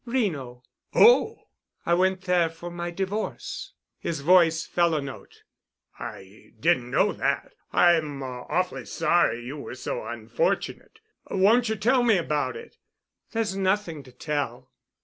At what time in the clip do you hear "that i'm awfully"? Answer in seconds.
7.13-8.87